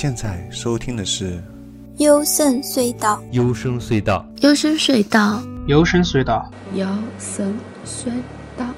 [0.00, 1.42] 现在收听的是
[1.96, 6.44] 幽深隧道，幽深隧道，幽深隧道，幽深隧道，
[7.16, 8.12] 幽深隧
[8.54, 8.72] 道，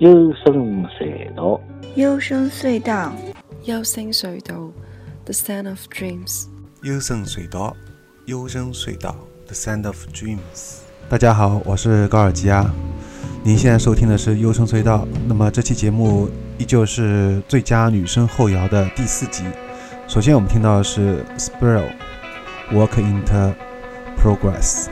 [0.00, 1.62] 幽深隧道，
[1.94, 3.12] 幽深隧道，
[3.62, 4.72] 幽深隧道
[5.24, 6.46] ，The Sound of Dreams。
[6.82, 7.76] 幽深隧道，
[8.24, 9.14] 幽深隧道
[9.46, 10.78] ，The Sound of Dreams。
[11.08, 12.74] 大家好，我是高尔基啊。
[13.44, 15.06] 您现在收听的是幽深隧道。
[15.28, 16.28] 那么这期节目
[16.58, 19.44] 依旧是最佳女声后摇的第四集。
[20.08, 23.24] 首先我们听到的是 Spiral，Work in
[24.16, 24.88] Progress。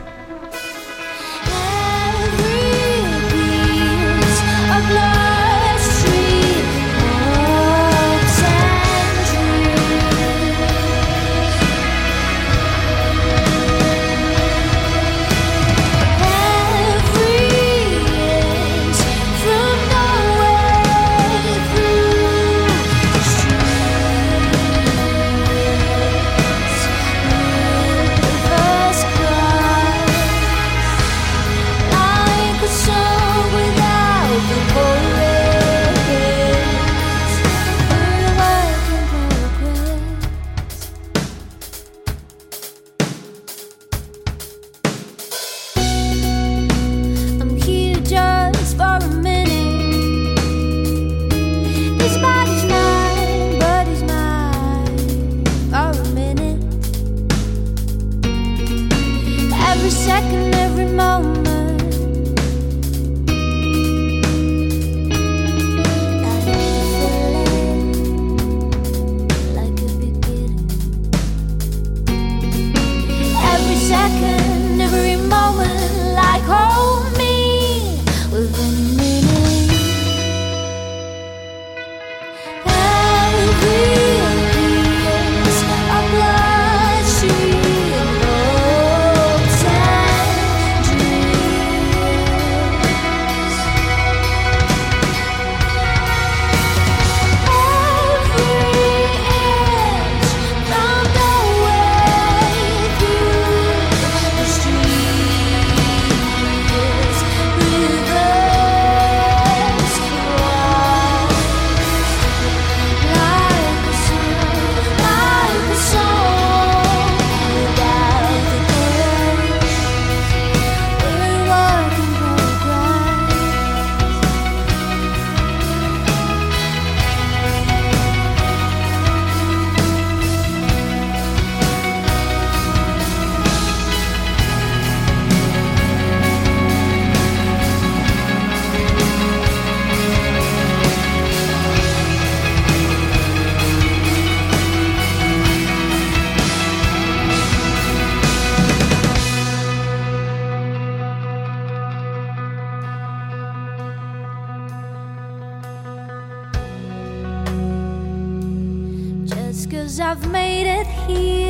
[160.00, 161.43] I've made it here.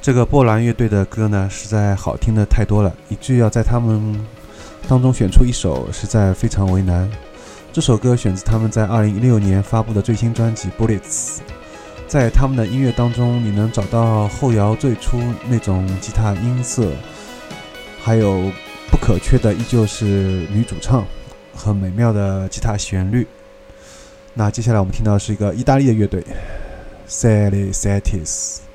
[0.00, 4.24] 这个波兰乐队的歌呢，实在好听的太多了，以至于要在他们
[4.88, 7.10] 当中选出一首，实在非常为难。
[7.72, 11.00] 这首歌选自他们在二零一六年发布的最新专辑《Bullets》。
[12.06, 16.90] 在他们的音乐当中，你能找到后摇最初那种吉他音色，
[18.00, 18.50] 还有
[18.90, 21.04] 不可缺的依旧是女主唱
[21.54, 23.26] 和美妙的吉他旋律。
[24.32, 26.24] 那接下来我们听到的是一个意大利的乐队
[27.08, 28.67] Sally Satis.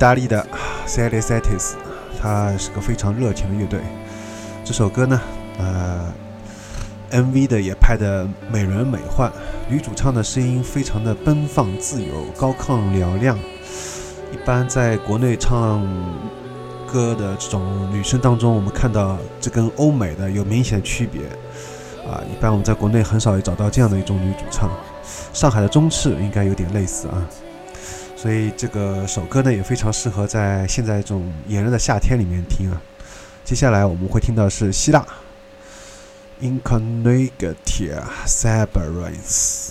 [0.00, 0.46] 意大利的
[0.86, 1.76] s a l i s a t i s
[2.18, 3.80] 它是个非常热情的乐队。
[4.64, 5.20] 这首歌呢，
[5.58, 6.10] 呃
[7.10, 9.30] ，MV 的也拍得美轮美奂，
[9.68, 13.38] 女主唱的声音非常的奔放自由、高亢嘹亮。
[14.32, 15.86] 一般在国内唱
[16.90, 21.20] 歌的这种女生当中，我们看到这跟欧美的有明显的区别
[22.10, 22.24] 啊。
[22.32, 24.70] 一般我们在国内很少有找到这样的一种女主唱。
[25.34, 27.20] 上海的中赤应该有点类似啊。
[28.20, 32.78] 所以这个首歌呢，也非常适合在现在这种炎热的夏天里面听啊。
[33.44, 35.06] 接下来我们会听到是希腊
[36.42, 39.70] Incarnatia Sabines。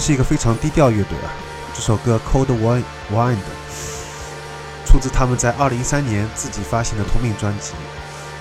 [0.00, 1.30] 是一个非常低调乐队啊。
[1.74, 2.82] 这首歌《Cold Wind》
[4.86, 7.74] 出自他们在2013年自己发行的同名专辑。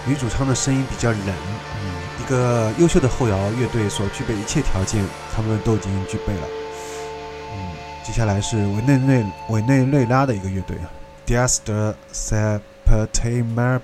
[0.06, 6.48] 女主唱的声音比较冷，嗯，一个优秀的后摇乐队所具备一切条件，他们都已经具备了。
[7.54, 7.74] 嗯，
[8.04, 10.89] 接下来是委内瑞委内瑞拉的一个乐队啊
[11.28, 13.80] ，Dias de Septembre。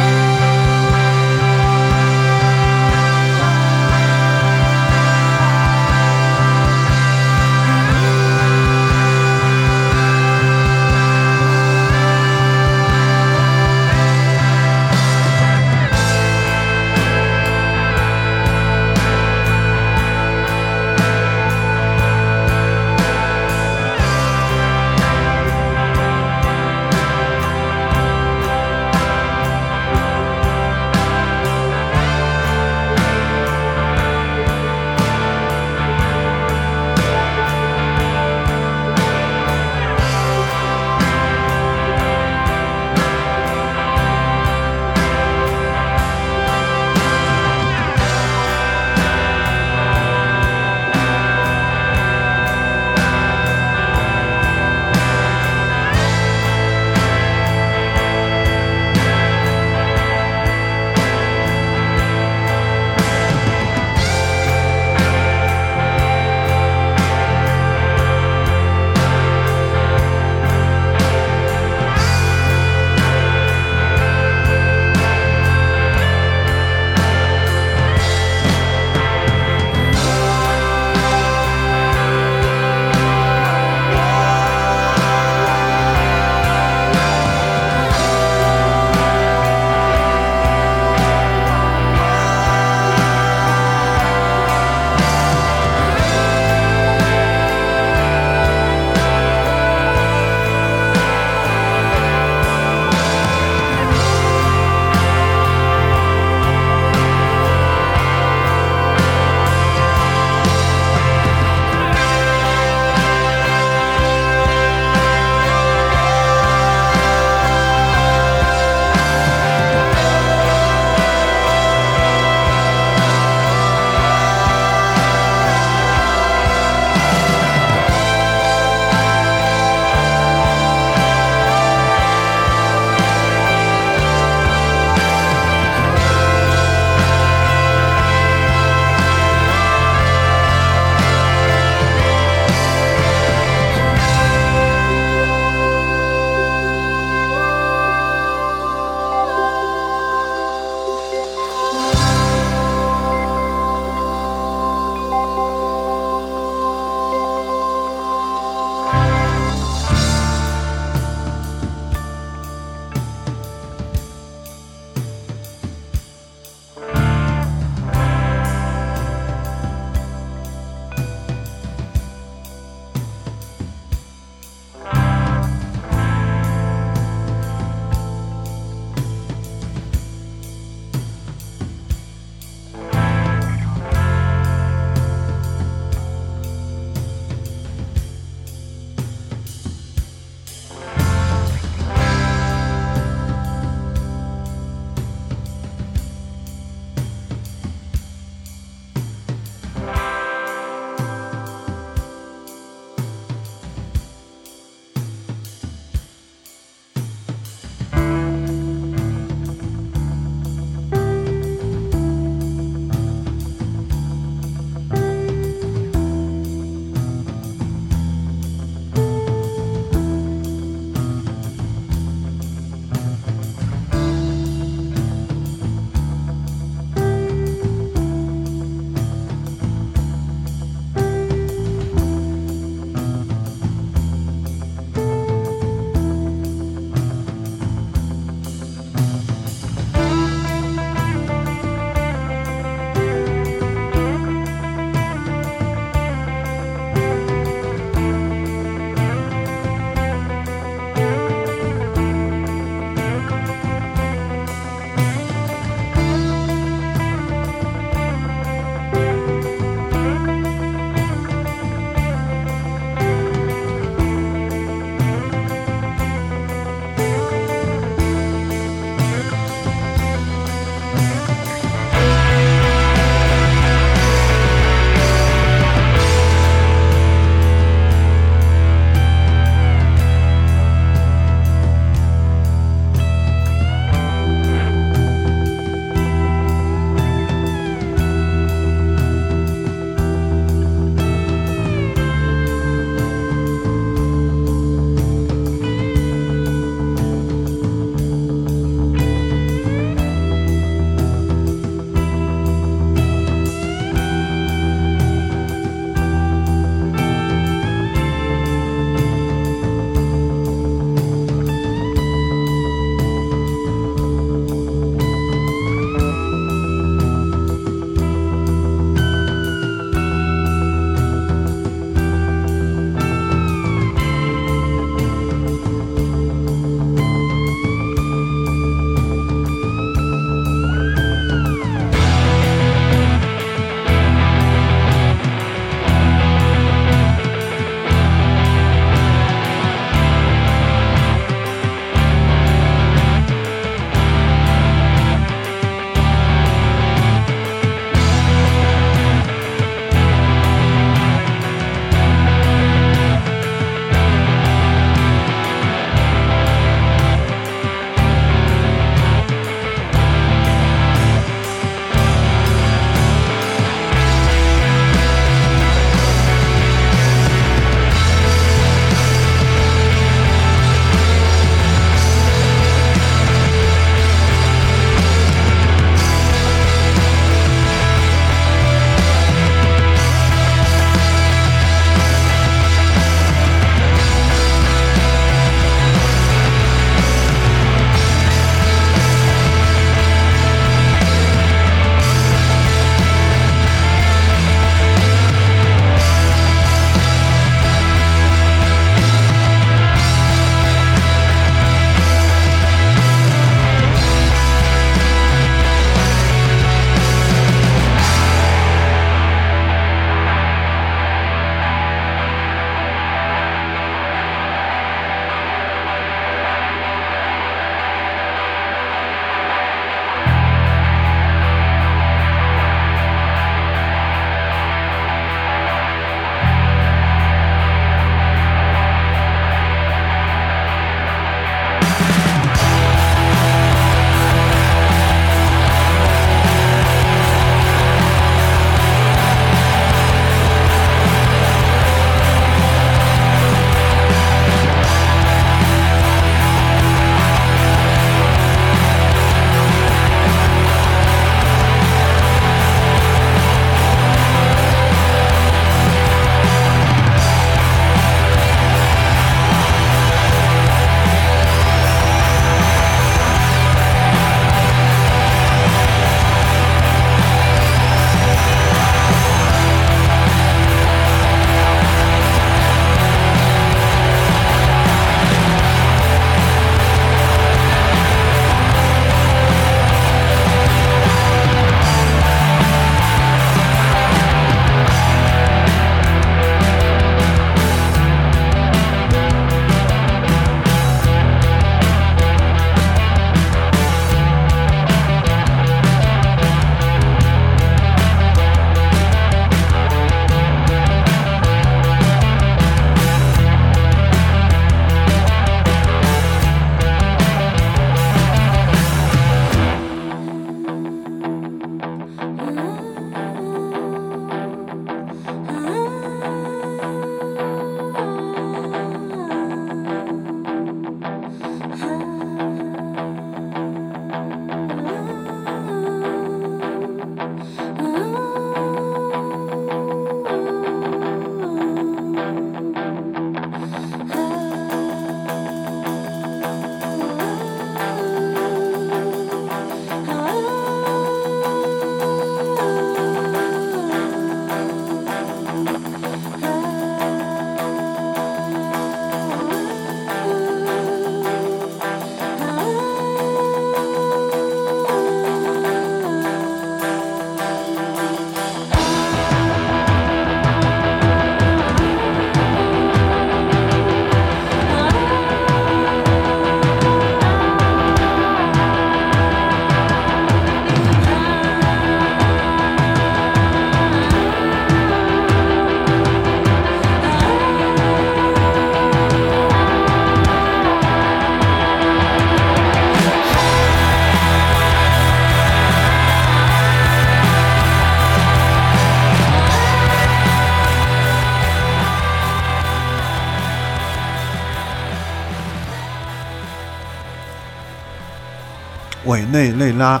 [599.36, 600.00] 内内拉，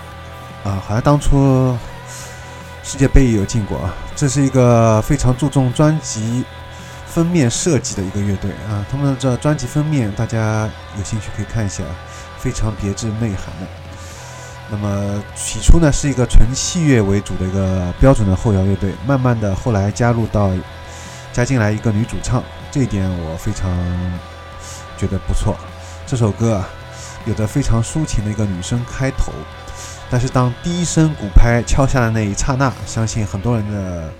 [0.64, 1.76] 啊，好像当初
[2.82, 3.94] 世界杯也有进过啊。
[4.14, 6.42] 这是一个非常注重专辑
[7.06, 11.84] 封面设计的一个乐队啊，他们这专辑封面大家有兴趣可以看一下，
[12.38, 13.66] 非常别致内涵的。
[14.70, 20.50] 那么起初呢是一个纯器乐为主的一个标准的后摇乐队，慢慢的后来加入到
[21.30, 23.70] 加进来一个女主唱，这一点我非常
[24.96, 25.54] 觉得不错。
[26.06, 26.68] 这首歌啊
[27.26, 29.32] 有着非常抒情的一个女声开头。
[30.08, 34.10] 但是当第一声鼓拍敲下的那一刹那，相信很多人的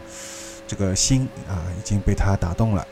[0.66, 2.86] 这个心啊已经被他打动了。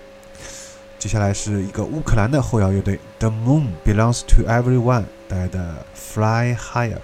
[0.98, 7.00] 接下来是一个乌克兰的后摇乐队 The Moon Belongs to Everyone 带来的 Fly Higher。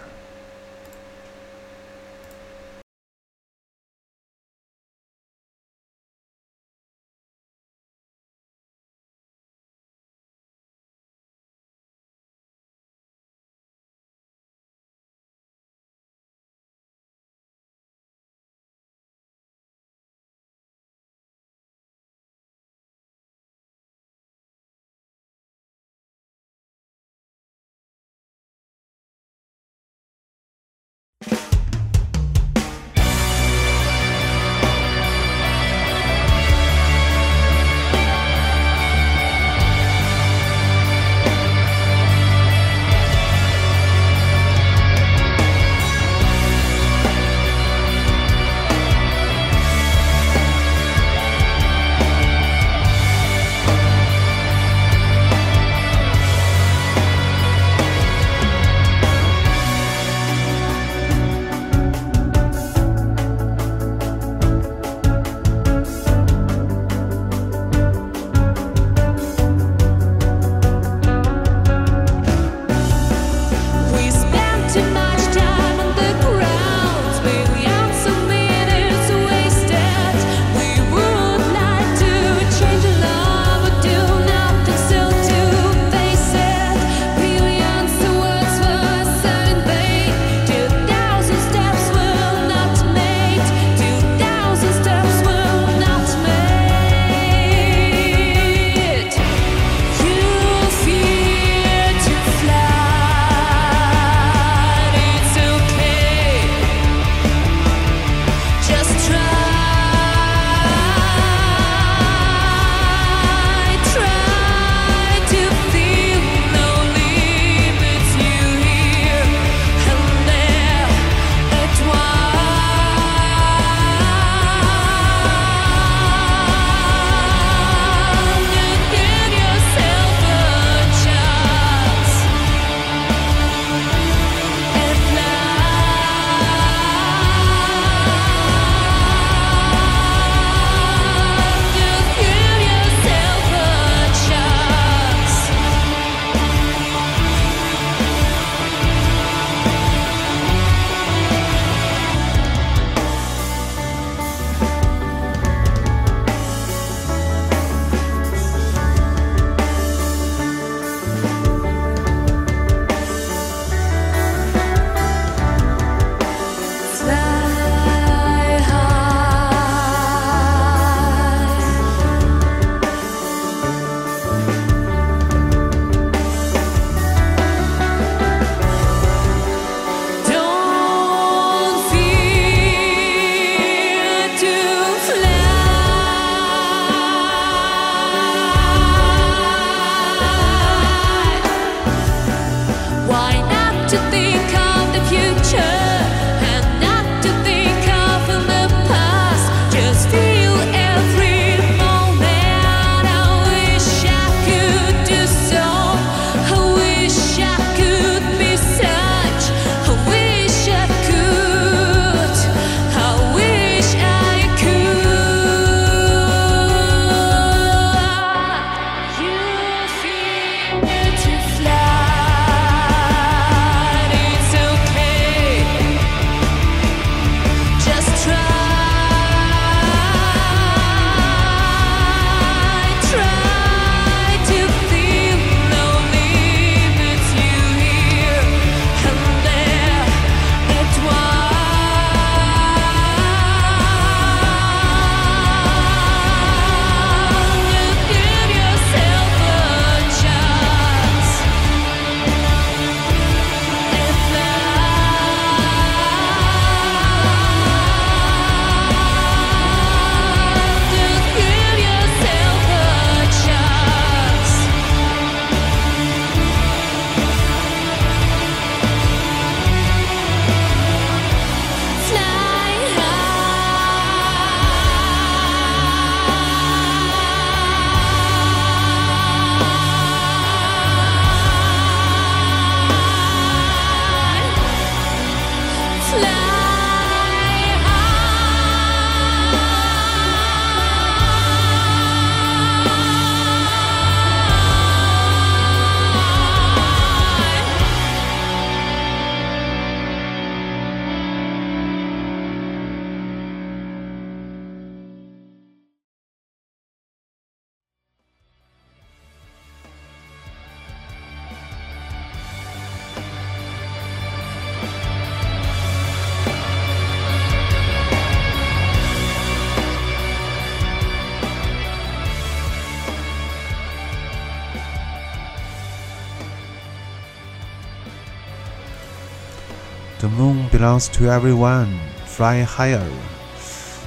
[330.37, 331.99] Moon belongs to everyone.
[332.27, 333.03] Fly higher.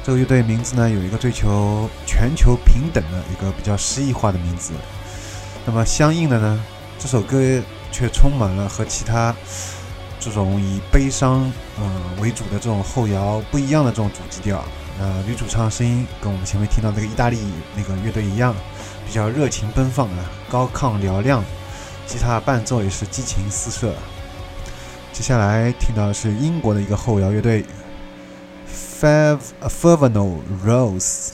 [0.03, 4.74] 这个乐队名字呢，有一个追求全球平等的一个比较诗意化的名字。
[5.65, 6.59] 那么相应的呢，
[6.99, 7.38] 这首歌
[7.91, 9.34] 却充满了和其他
[10.19, 14.63] 这种以悲伤嗯为主的这种后摇不一样的这种主基调。
[14.99, 17.39] 呃，女主唱声音跟我们前面听到那个意大利
[17.76, 18.53] 那个乐队一样，
[19.07, 21.43] 比较热情奔放啊，高亢嘹亮。
[22.05, 23.95] 吉他伴奏也是激情四射。
[25.14, 27.64] 接下来听到的是英国的一个后摇乐队
[28.99, 31.34] ，Fav Fervano Rose。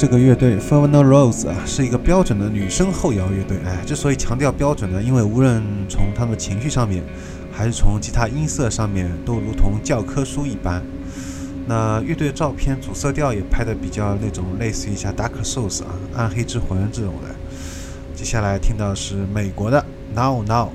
[0.00, 3.58] 这个乐队 f e r n a Rose 啊，是一个标准的女生后摇乐队。
[3.66, 7.04] 哎，之所以强调标准呢，因为无论从他们的情绪上面，
[7.52, 10.82] 还是从吉他音色上面，都如同教科书一般。
[11.66, 17.34] 那乐队照片主色调也拍的比较那种类似于像 Dark Souls 啊，暗黑之魂这种的。
[18.14, 19.84] 接下来听到是美国的
[20.14, 20.70] Now Now。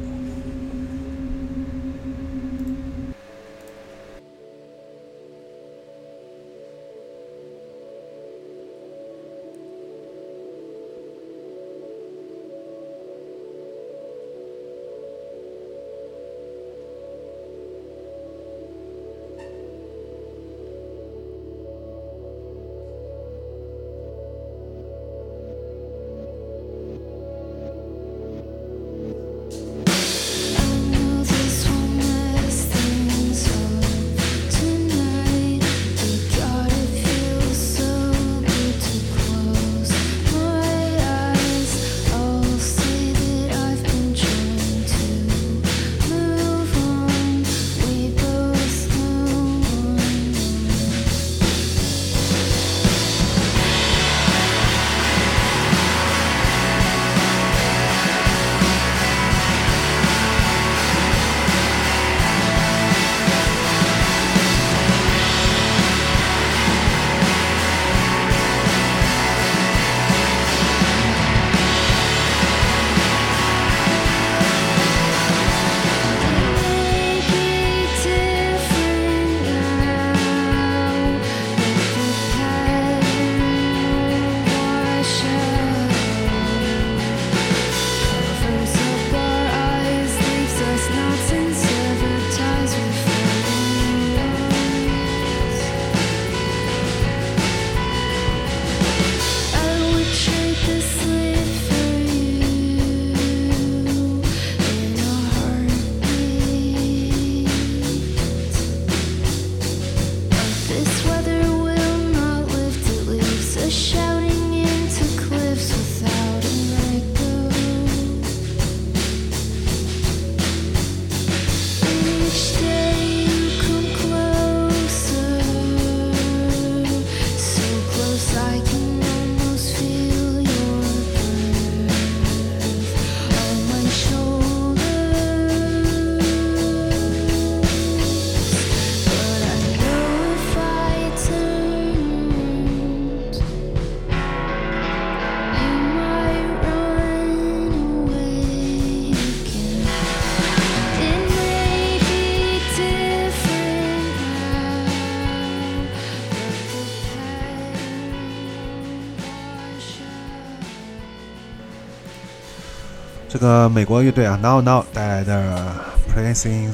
[163.35, 165.75] 这个美国乐队啊，Now Now 带来的
[166.07, 166.73] Praising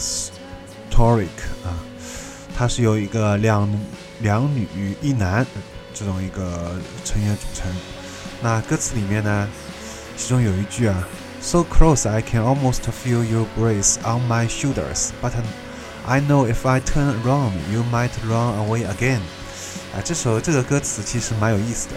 [0.92, 1.26] Toric
[1.66, 1.74] 啊，
[2.56, 3.68] 它是由一个两
[4.20, 5.44] 两女一男
[5.92, 7.66] 这种一个成员组成。
[8.44, 9.50] 那歌词里面呢，
[10.16, 11.04] 其中有一句啊
[11.42, 15.32] ，So close I can almost feel your breath on my shoulders, but
[16.06, 19.22] I know if I turn around, you might run away again。
[19.96, 21.96] 啊，这首这个歌词其实蛮有意思的，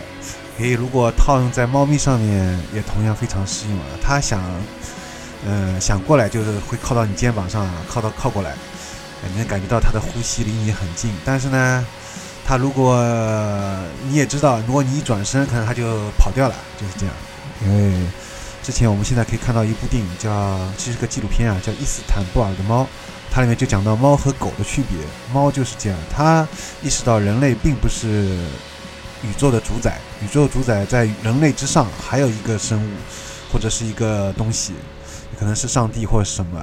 [0.57, 3.85] 可以如果套用在猫咪上面，也同样非常适用啊。
[4.01, 4.41] 它想，
[5.47, 8.55] 嗯，想过来就是会靠到你肩膀上，靠到靠过来，
[9.29, 11.13] 你能感觉到它的呼吸离你很近。
[11.25, 11.85] 但是呢，
[12.47, 13.03] 它如果
[14.09, 17.15] 你也知道，如果你一转身，可能它就跑掉了，就是这样。
[17.65, 18.07] 因为
[18.63, 22.83] 之前我们现在可以看到一部电影叫，其实是个纪录片啊，叫《伊斯坦布尔的猫》。
[23.31, 24.97] 它里面就讲到猫和狗的区别，
[25.33, 26.47] 猫就是这样，它
[26.83, 28.39] 意识到人类并不是
[29.25, 32.91] 宇宙的主宰，宇宙主宰在人类之上还有一个生物
[33.53, 34.75] 或者是一个东西，
[35.39, 36.59] 可能是上帝或者什么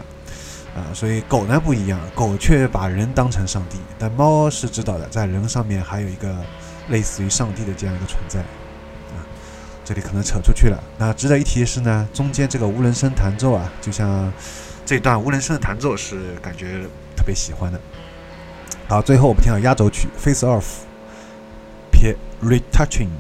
[0.76, 6.36] 啊，所以狗呢不一样，狗却把人当成上帝，但猫是知道的，在人上面还有一个
[6.89, 9.20] 类似于上帝的这样一个存在啊，
[9.84, 10.82] 这里可能扯出去了。
[10.97, 14.32] 那值得一提的是呢，中间这个无人声弹奏啊，就像。
[14.84, 16.82] 这段无人声的弹奏是感觉
[17.16, 17.80] 特别喜欢的。
[18.89, 20.59] 好，最后我们听到压轴曲《Face Off》
[22.02, 23.12] hit retouching.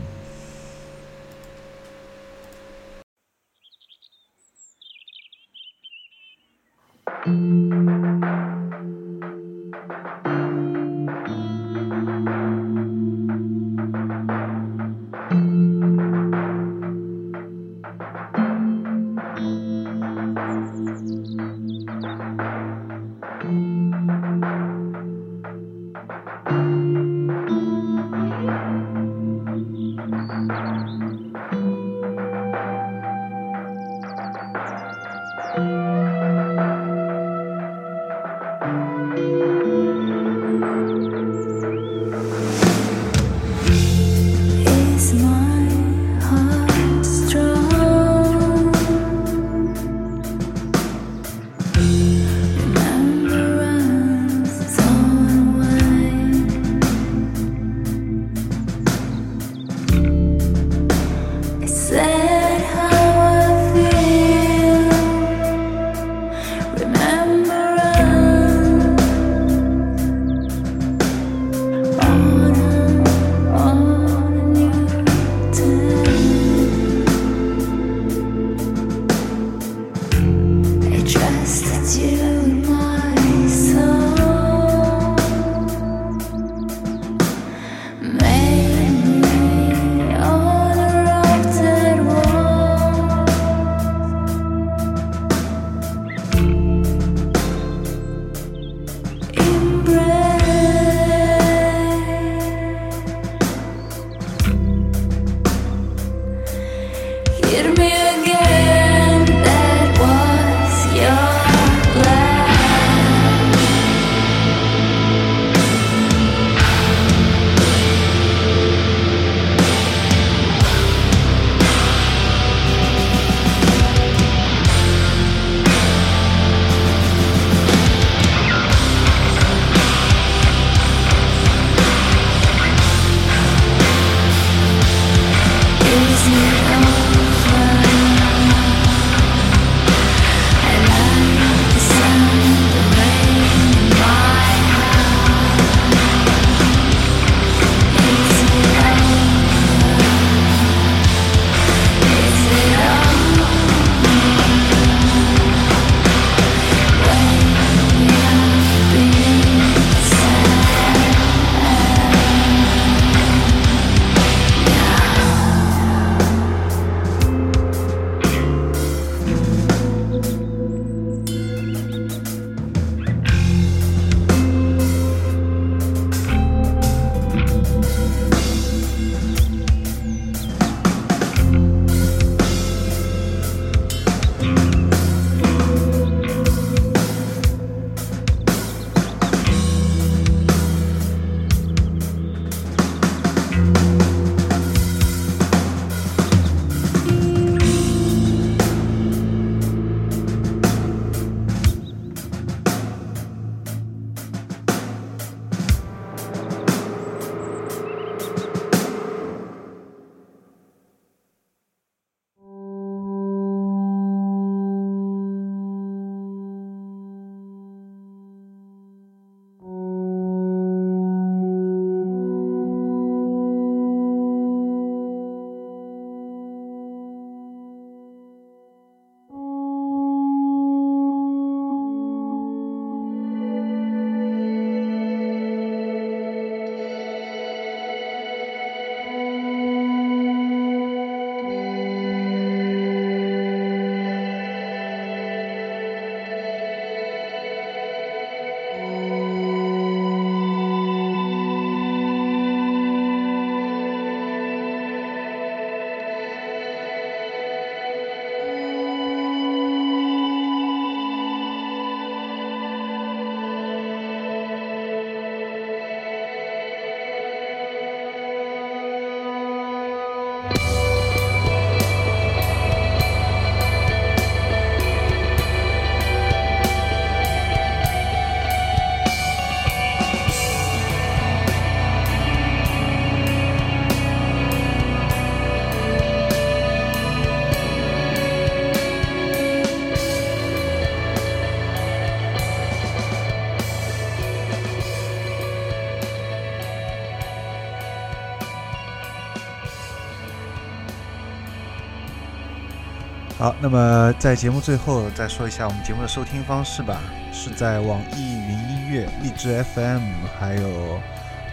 [303.63, 306.99] 那么在节目最后再说一下我们节目的收听方式吧，
[307.31, 310.01] 是在网易云音乐、荔枝 FM
[310.39, 310.99] 还有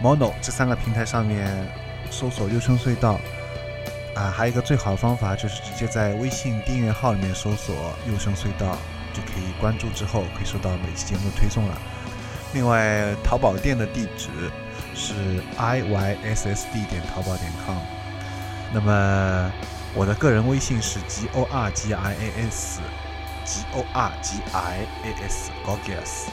[0.02, 1.54] Mono 这三个平台上面
[2.11, 3.20] 搜索“优声隧道”。
[4.16, 7.74] 啊，还有一个最好的方法就是直接在微信订阅号里面搜索
[8.11, 8.78] “优声隧道”，
[9.12, 11.78] 就可以关注之后可以收到每期节目的推送了。
[12.54, 14.30] 另外，淘宝店的地址
[14.94, 15.12] 是
[15.59, 17.76] i y s s d 点淘宝点 com。
[18.72, 19.52] 那么
[19.99, 22.78] 我的个人微信是 g o r g i a s
[23.44, 26.28] g o r g i a s gorgias。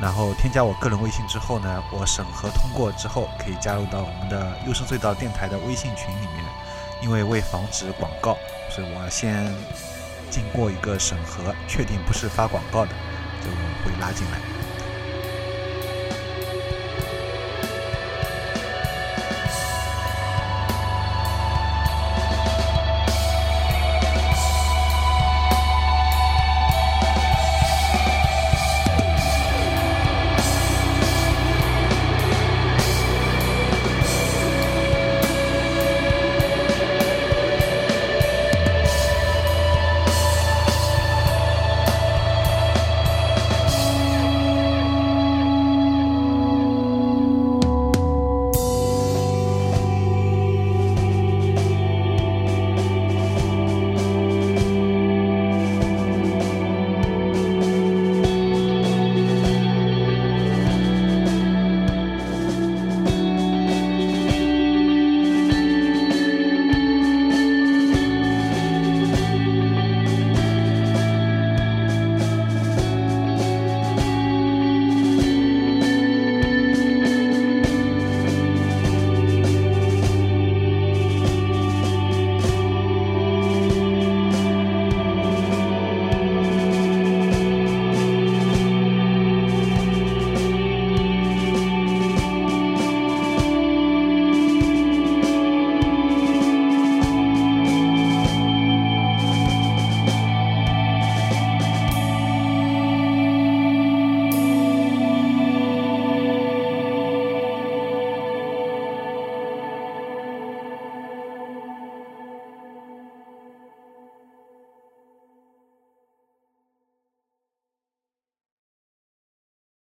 [0.00, 6.42] 然后添加我个人微信之后呢，我审核通过之后，可以加入到我们的优声隧道电台的微信群里面。
[7.02, 8.38] 因为为防止广告，
[8.70, 9.54] 所以我先
[10.30, 12.92] 经过一个审核，确定不是发广告的，
[13.42, 13.50] 就
[13.84, 14.51] 会拉进来。